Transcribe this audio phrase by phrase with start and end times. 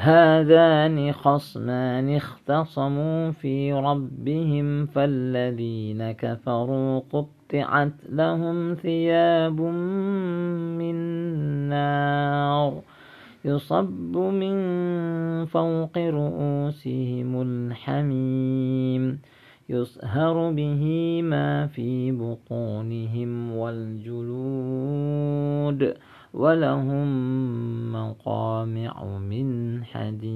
[0.00, 9.60] هذان خصمان اختصموا في ربهم فالذين كفروا قطعت لهم ثياب
[10.80, 10.94] من
[11.68, 12.82] نار
[13.44, 14.56] يصب من
[15.46, 19.18] فوق رؤوسهم الحميم
[19.68, 24.70] يصهر به ما في بطونهم والجلود
[26.34, 27.08] ولهم
[28.64, 30.30] مقامع من حديد.